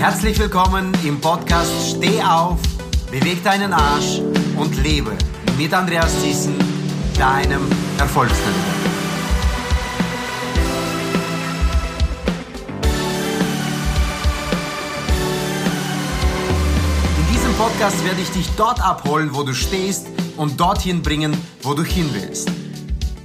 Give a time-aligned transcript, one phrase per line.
[0.00, 2.58] Herzlich willkommen im Podcast Steh auf,
[3.10, 4.18] beweg deinen Arsch
[4.56, 5.12] und lebe
[5.58, 6.54] mit Andreas Thiessen,
[7.18, 7.60] deinem
[7.98, 8.64] Erfolgsnavigator.
[17.18, 20.06] In diesem Podcast werde ich dich dort abholen, wo du stehst
[20.38, 22.50] und dorthin bringen, wo du hin willst.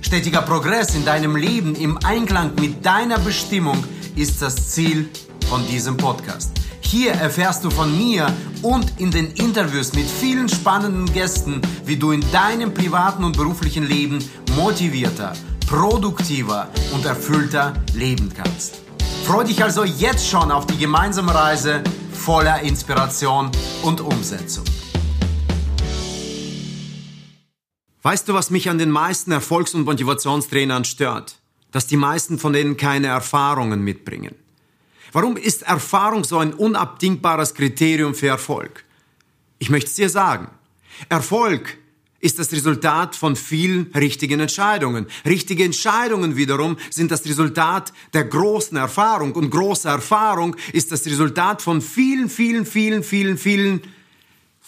[0.01, 3.81] Stetiger Progress in deinem Leben im Einklang mit deiner Bestimmung
[4.17, 5.07] ist das Ziel
[5.49, 6.64] von diesem Podcast.
[6.85, 8.31] Hier erfährst du von mir
[8.61, 13.83] und in den Interviews mit vielen spannenden Gästen, wie du in deinem privaten und beruflichen
[13.87, 14.19] Leben
[14.55, 15.33] motivierter,
[15.67, 18.75] produktiver und erfüllter leben kannst.
[19.25, 23.49] Freu dich also jetzt schon auf die gemeinsame Reise voller Inspiration
[23.81, 24.65] und Umsetzung.
[28.03, 31.39] Weißt du, was mich an den meisten Erfolgs- und Motivationstrainern stört?
[31.71, 34.35] Dass die meisten von denen keine Erfahrungen mitbringen.
[35.15, 38.83] Warum ist Erfahrung so ein unabdingbares Kriterium für Erfolg?
[39.59, 40.49] Ich möchte es dir sagen.
[41.07, 41.77] Erfolg
[42.19, 45.07] ist das Resultat von vielen richtigen Entscheidungen.
[45.25, 51.61] Richtige Entscheidungen wiederum sind das Resultat der großen Erfahrung und große Erfahrung ist das Resultat
[51.61, 53.81] von vielen, vielen, vielen, vielen, vielen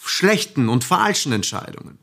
[0.02, 1.98] schlechten und falschen Entscheidungen.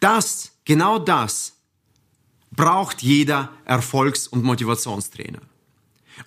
[0.00, 1.52] Das, genau das,
[2.50, 5.42] braucht jeder Erfolgs- und Motivationstrainer.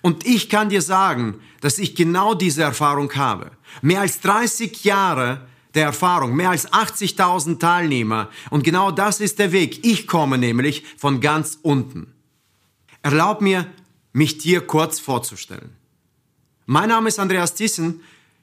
[0.02, 3.50] Und ich kann dir sagen, dass ich genau diese Erfahrung habe.
[3.82, 8.28] Mehr als 30 Jahre der Erfahrung, mehr als 80.000 Teilnehmer.
[8.50, 9.84] Und genau das ist der Weg.
[9.84, 12.12] Ich komme nämlich von ganz unten.
[13.02, 13.66] Erlaub mir,
[14.12, 15.76] mich dir kurz vorzustellen.
[16.66, 18.00] Mein Name ist Andreas Thyssen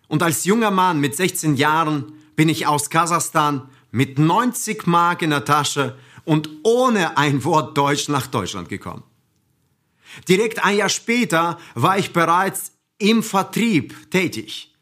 [0.08, 5.32] und als junger Mann mit 16 Jahren bin ich aus Kasachstan mit 90 Mark in
[5.32, 9.04] der Tasche und ohne ein Wort Deutsch nach Deutschland gekommen.
[10.28, 14.74] Direkt ein Jahr später war ich bereits im Vertrieb tätig.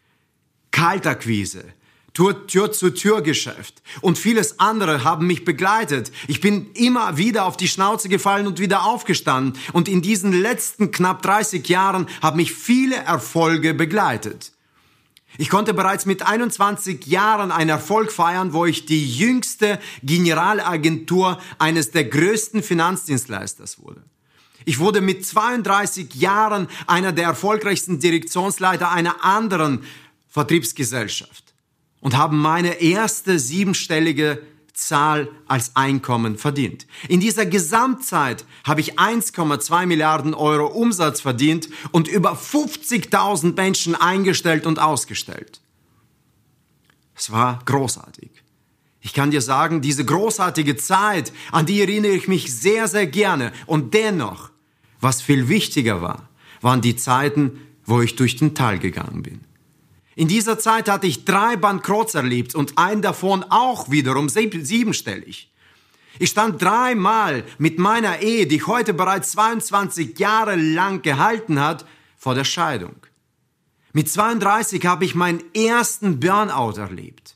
[0.71, 1.65] Kaltakquise,
[2.13, 6.11] Tür-zu-Tür-Geschäft und vieles andere haben mich begleitet.
[6.27, 9.59] Ich bin immer wieder auf die Schnauze gefallen und wieder aufgestanden.
[9.73, 14.53] Und in diesen letzten knapp 30 Jahren haben mich viele Erfolge begleitet.
[15.37, 21.91] Ich konnte bereits mit 21 Jahren einen Erfolg feiern, wo ich die jüngste Generalagentur eines
[21.91, 24.01] der größten Finanzdienstleisters wurde.
[24.65, 29.83] Ich wurde mit 32 Jahren einer der erfolgreichsten Direktionsleiter einer anderen
[30.27, 31.53] Vertriebsgesellschaft
[32.01, 34.41] und habe meine erste siebenstellige
[34.73, 36.85] Zahl als Einkommen verdient.
[37.07, 44.65] In dieser Gesamtzeit habe ich 1,2 Milliarden Euro Umsatz verdient und über 50.000 Menschen eingestellt
[44.65, 45.61] und ausgestellt.
[47.15, 48.29] Es war großartig.
[48.99, 53.53] Ich kann dir sagen, diese großartige Zeit, an die erinnere ich mich sehr, sehr gerne.
[53.67, 54.49] Und dennoch,
[55.05, 56.27] was viel wichtiger war,
[56.61, 59.41] waren die Zeiten, wo ich durch den Tal gegangen bin.
[60.15, 65.51] In dieser Zeit hatte ich drei Bankrotts erlebt und einen davon auch wiederum siebenstellig.
[66.17, 71.85] Ich stand dreimal mit meiner Ehe, die heute bereits 22 Jahre lang gehalten hat,
[72.17, 72.95] vor der Scheidung.
[73.93, 77.35] Mit 32 habe ich meinen ersten Burnout erlebt.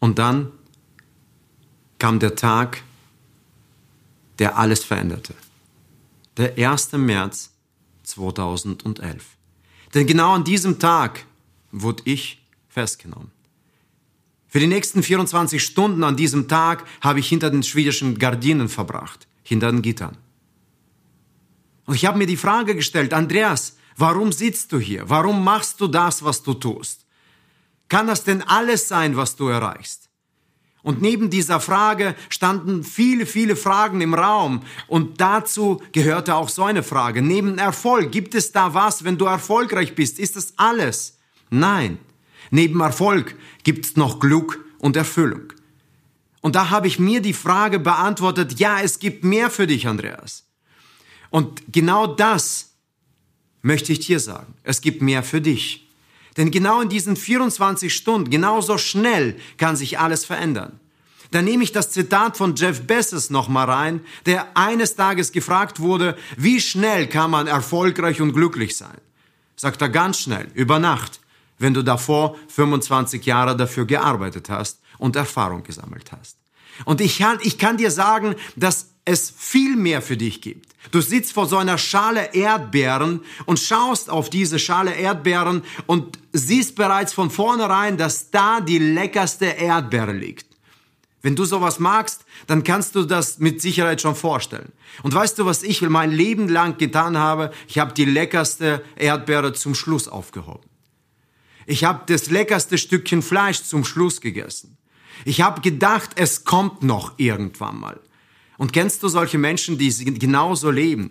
[0.00, 0.50] Und dann
[1.98, 2.82] kam der Tag,
[4.40, 5.34] der alles veränderte.
[6.38, 6.92] Der 1.
[6.92, 7.52] März
[8.04, 9.36] 2011.
[9.94, 11.26] Denn genau an diesem Tag
[11.70, 13.30] wurde ich festgenommen.
[14.48, 19.26] Für die nächsten 24 Stunden an diesem Tag habe ich hinter den schwedischen Gardinen verbracht,
[19.42, 20.16] hinter den Gittern.
[21.84, 25.08] Und ich habe mir die Frage gestellt, Andreas, warum sitzt du hier?
[25.10, 27.04] Warum machst du das, was du tust?
[27.88, 30.01] Kann das denn alles sein, was du erreichst?
[30.82, 34.62] Und neben dieser Frage standen viele, viele Fragen im Raum.
[34.88, 37.22] Und dazu gehörte auch so eine Frage.
[37.22, 40.18] Neben Erfolg, gibt es da was, wenn du erfolgreich bist?
[40.18, 41.18] Ist das alles?
[41.50, 41.98] Nein,
[42.50, 45.52] neben Erfolg gibt es noch Glück und Erfüllung.
[46.40, 50.44] Und da habe ich mir die Frage beantwortet, ja, es gibt mehr für dich, Andreas.
[51.30, 52.72] Und genau das
[53.62, 54.54] möchte ich dir sagen.
[54.64, 55.88] Es gibt mehr für dich.
[56.36, 60.80] Denn genau in diesen 24 Stunden, genauso schnell kann sich alles verändern.
[61.30, 66.16] Da nehme ich das Zitat von Jeff Bezos nochmal rein, der eines Tages gefragt wurde,
[66.36, 68.98] wie schnell kann man erfolgreich und glücklich sein?
[69.56, 71.22] Sagt er ganz schnell, über Nacht
[71.62, 76.36] wenn du davor 25 Jahre dafür gearbeitet hast und Erfahrung gesammelt hast.
[76.84, 80.71] Und ich kann, ich kann dir sagen, dass es viel mehr für dich gibt.
[80.90, 86.74] Du sitzt vor so einer Schale Erdbeeren und schaust auf diese Schale Erdbeeren und siehst
[86.74, 90.46] bereits von vornherein, dass da die leckerste Erdbeere liegt.
[91.22, 94.72] Wenn du sowas magst, dann kannst du das mit Sicherheit schon vorstellen.
[95.04, 97.52] Und weißt du, was ich mein Leben lang getan habe?
[97.68, 100.68] Ich habe die leckerste Erdbeere zum Schluss aufgehoben.
[101.64, 104.76] Ich habe das leckerste Stückchen Fleisch zum Schluss gegessen.
[105.24, 108.00] Ich habe gedacht, es kommt noch irgendwann mal.
[108.62, 111.10] Und kennst du solche Menschen, die genauso leben?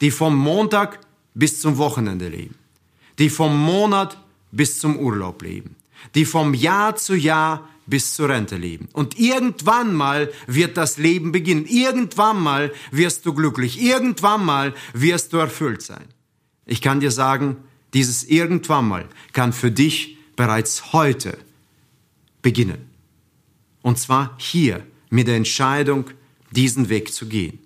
[0.00, 1.00] Die vom Montag
[1.34, 2.54] bis zum Wochenende leben.
[3.18, 4.16] Die vom Monat
[4.52, 5.76] bis zum Urlaub leben.
[6.14, 8.88] Die vom Jahr zu Jahr bis zur Rente leben.
[8.94, 11.66] Und irgendwann mal wird das Leben beginnen.
[11.66, 13.78] Irgendwann mal wirst du glücklich.
[13.78, 16.06] Irgendwann mal wirst du erfüllt sein.
[16.64, 17.58] Ich kann dir sagen,
[17.92, 21.36] dieses irgendwann mal kann für dich bereits heute
[22.40, 22.88] beginnen.
[23.82, 26.06] Und zwar hier mit der Entscheidung,
[26.52, 27.58] diesen Weg zu gehen.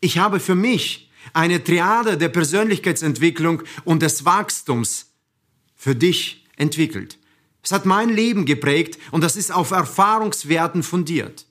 [0.00, 5.06] Ich habe für mich eine Triade der Persönlichkeitsentwicklung und des Wachstums
[5.76, 7.18] für dich entwickelt.
[7.62, 11.46] Es hat mein Leben geprägt und das ist auf Erfahrungswerten fundiert.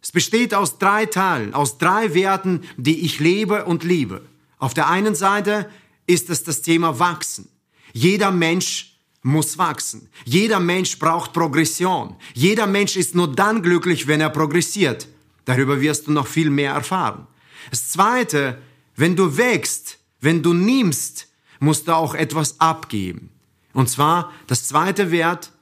[0.00, 4.22] Es besteht aus drei Teilen, aus drei Werten, die ich lebe und liebe.
[4.58, 5.68] Auf der einen Seite
[6.06, 7.48] ist es das Thema Wachsen.
[7.92, 10.08] Jeder Mensch muss wachsen.
[10.24, 12.14] Jeder Mensch braucht Progression.
[12.34, 15.08] Jeder Mensch ist nur dann glücklich, wenn er progressiert.
[15.46, 17.26] Darüber wirst du noch viel mehr erfahren.
[17.70, 18.58] Das Zweite,
[18.94, 21.28] wenn du wächst, wenn du nimmst,
[21.60, 23.30] musst du auch etwas abgeben.
[23.72, 25.52] Und zwar, das zweite Wert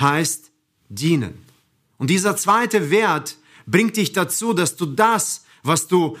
[0.00, 0.50] heißt
[0.88, 1.44] dienen.
[1.98, 3.36] Und dieser zweite Wert
[3.66, 6.16] bringt dich dazu, dass du das, was du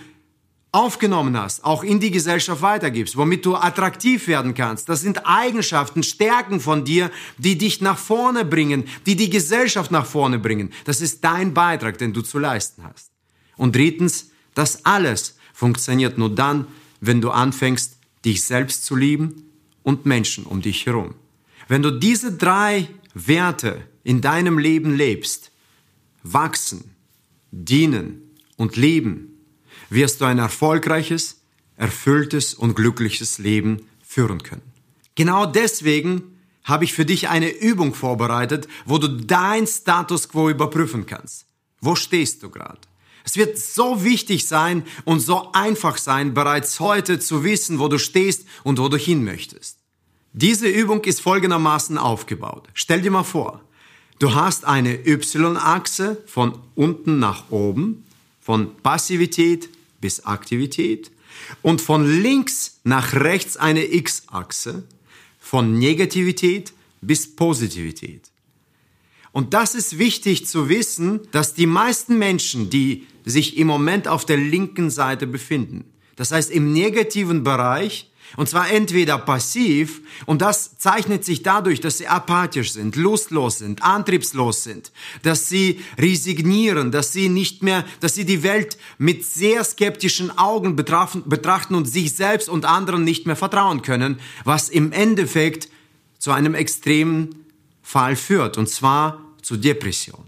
[0.72, 4.88] aufgenommen hast, auch in die Gesellschaft weitergibst, womit du attraktiv werden kannst.
[4.88, 10.06] Das sind Eigenschaften, Stärken von dir, die dich nach vorne bringen, die die Gesellschaft nach
[10.06, 10.72] vorne bringen.
[10.84, 13.13] Das ist dein Beitrag, den du zu leisten hast.
[13.56, 16.66] Und drittens, das alles funktioniert nur dann,
[17.00, 19.50] wenn du anfängst, dich selbst zu lieben
[19.82, 21.14] und Menschen um dich herum.
[21.68, 25.50] Wenn du diese drei Werte in deinem Leben lebst,
[26.22, 26.94] wachsen,
[27.50, 28.22] dienen
[28.56, 29.38] und leben,
[29.90, 31.40] wirst du ein erfolgreiches,
[31.76, 34.62] erfülltes und glückliches Leben führen können.
[35.14, 36.22] Genau deswegen
[36.64, 41.46] habe ich für dich eine Übung vorbereitet, wo du dein Status quo überprüfen kannst.
[41.80, 42.80] Wo stehst du gerade?
[43.24, 47.98] Es wird so wichtig sein und so einfach sein, bereits heute zu wissen, wo du
[47.98, 49.78] stehst und wo du hin möchtest.
[50.34, 52.68] Diese Übung ist folgendermaßen aufgebaut.
[52.74, 53.62] Stell dir mal vor,
[54.18, 58.04] du hast eine Y-Achse von unten nach oben,
[58.40, 59.70] von Passivität
[60.02, 61.10] bis Aktivität
[61.62, 64.84] und von links nach rechts eine X-Achse,
[65.40, 68.30] von Negativität bis Positivität.
[69.34, 74.24] Und das ist wichtig zu wissen, dass die meisten Menschen, die sich im Moment auf
[74.24, 75.84] der linken Seite befinden,
[76.14, 81.98] das heißt im negativen Bereich, und zwar entweder passiv, und das zeichnet sich dadurch, dass
[81.98, 84.92] sie apathisch sind, lustlos sind, antriebslos sind,
[85.24, 90.76] dass sie resignieren, dass sie nicht mehr, dass sie die Welt mit sehr skeptischen Augen
[90.76, 95.68] betrachten und sich selbst und anderen nicht mehr vertrauen können, was im Endeffekt
[96.20, 97.34] zu einem extremen
[97.82, 100.24] Fall führt, und zwar zu Depression.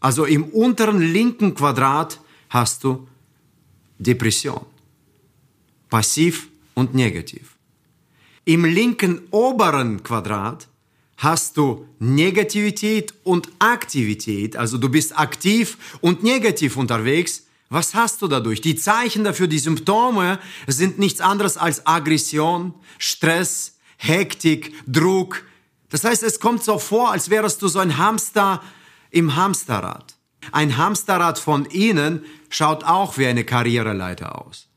[0.00, 2.20] Also im unteren linken Quadrat
[2.50, 3.06] hast du
[3.98, 4.64] Depression.
[5.88, 7.56] Passiv und negativ.
[8.44, 10.68] Im linken oberen Quadrat
[11.18, 17.46] hast du Negativität und Aktivität, also du bist aktiv und negativ unterwegs.
[17.70, 18.60] Was hast du dadurch?
[18.60, 25.44] Die Zeichen dafür, die Symptome sind nichts anderes als Aggression, Stress, Hektik, Druck.
[25.90, 28.62] Das heißt, es kommt so vor, als wärst du so ein Hamster
[29.10, 30.16] im Hamsterrad.
[30.52, 34.68] Ein Hamsterrad von innen schaut auch wie eine Karriereleiter aus.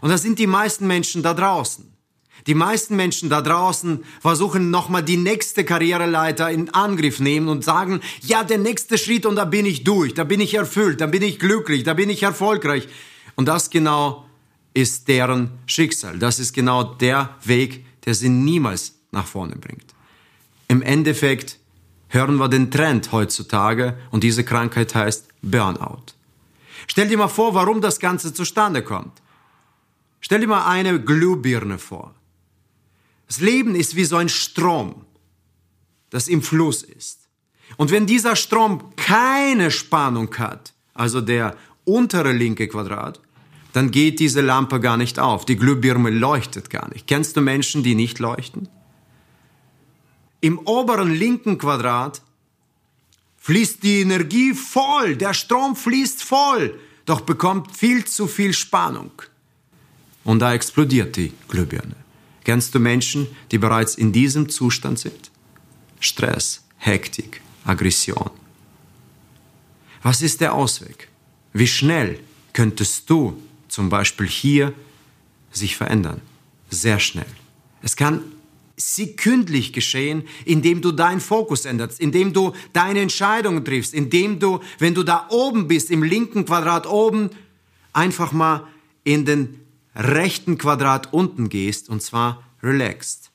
[0.00, 1.92] Und das sind die meisten Menschen da draußen.
[2.46, 8.00] Die meisten Menschen da draußen versuchen nochmal die nächste Karriereleiter in Angriff nehmen und sagen,
[8.20, 11.22] ja, der nächste Schritt und da bin ich durch, da bin ich erfüllt, da bin
[11.22, 12.88] ich glücklich, da bin ich erfolgreich.
[13.34, 14.26] Und das genau
[14.74, 16.18] ist deren Schicksal.
[16.18, 19.95] Das ist genau der Weg, der sie niemals nach vorne bringt.
[20.68, 21.58] Im Endeffekt
[22.08, 26.14] hören wir den Trend heutzutage und diese Krankheit heißt Burnout.
[26.86, 29.22] Stell dir mal vor, warum das Ganze zustande kommt.
[30.20, 32.14] Stell dir mal eine Glühbirne vor.
[33.26, 35.04] Das Leben ist wie so ein Strom,
[36.10, 37.28] das im Fluss ist.
[37.76, 43.20] Und wenn dieser Strom keine Spannung hat, also der untere linke Quadrat,
[43.72, 45.44] dann geht diese Lampe gar nicht auf.
[45.44, 47.06] Die Glühbirne leuchtet gar nicht.
[47.06, 48.68] Kennst du Menschen, die nicht leuchten?
[50.46, 52.22] Im oberen linken Quadrat
[53.38, 59.10] fließt die Energie voll, der Strom fließt voll, doch bekommt viel zu viel Spannung
[60.22, 61.96] und da explodiert die Glühbirne.
[62.44, 65.32] Kennst du Menschen, die bereits in diesem Zustand sind?
[65.98, 68.30] Stress, Hektik, Aggression.
[70.02, 71.08] Was ist der Ausweg?
[71.52, 72.20] Wie schnell
[72.52, 74.72] könntest du zum Beispiel hier
[75.50, 76.20] sich verändern?
[76.70, 77.34] Sehr schnell.
[77.82, 78.22] Es kann
[78.76, 84.94] sekündlich geschehen, indem du deinen Fokus änderst, indem du deine Entscheidungen triffst, indem du, wenn
[84.94, 87.30] du da oben bist, im linken Quadrat oben,
[87.92, 88.66] einfach mal
[89.04, 89.60] in den
[89.94, 93.30] rechten Quadrat unten gehst und zwar relaxed.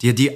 [0.00, 0.30] Dir die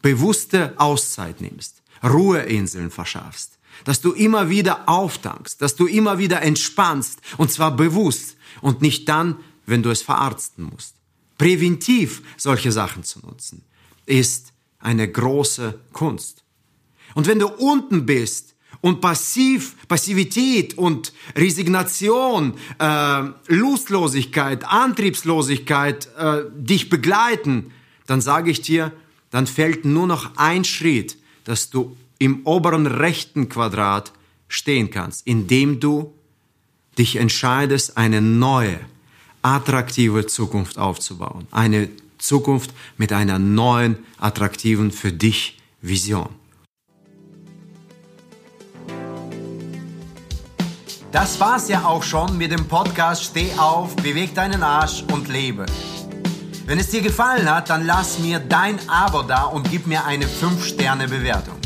[0.00, 7.20] bewusste Auszeit nimmst, Ruheinseln verschaffst, dass du immer wieder auftankst, dass du immer wieder entspannst
[7.36, 10.97] und zwar bewusst und nicht dann, wenn du es verarzten musst.
[11.38, 13.64] Präventiv solche Sachen zu nutzen,
[14.06, 16.44] ist eine große Kunst.
[17.14, 26.90] Und wenn du unten bist und passiv, Passivität und Resignation, äh, Lustlosigkeit, Antriebslosigkeit äh, dich
[26.90, 27.72] begleiten,
[28.06, 28.92] dann sage ich dir,
[29.30, 34.12] dann fällt nur noch ein Schritt, dass du im oberen rechten Quadrat
[34.48, 36.14] stehen kannst, indem du
[36.98, 38.80] dich entscheidest, eine neue,
[39.42, 41.46] attraktive Zukunft aufzubauen.
[41.50, 46.28] Eine Zukunft mit einer neuen, attraktiven für dich Vision.
[51.10, 55.64] Das war's ja auch schon mit dem Podcast Steh auf, beweg deinen Arsch und lebe.
[56.66, 60.26] Wenn es dir gefallen hat, dann lass mir dein Abo da und gib mir eine
[60.26, 61.57] 5-Sterne-Bewertung.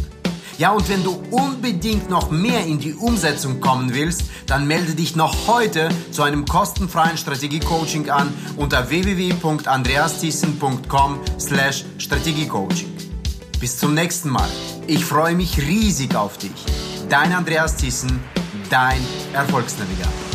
[0.62, 5.16] Ja, und wenn du unbedingt noch mehr in die Umsetzung kommen willst, dann melde dich
[5.16, 12.92] noch heute zu einem kostenfreien Strategiecoaching an unter www.andreasthyssen.com slash Strategiecoaching.
[13.58, 14.48] Bis zum nächsten Mal.
[14.86, 16.52] Ich freue mich riesig auf dich.
[17.08, 18.20] Dein Andreas Thyssen,
[18.70, 19.00] dein
[19.32, 20.31] Erfolgsnavigator.